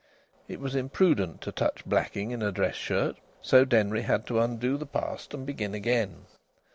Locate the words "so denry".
3.39-4.01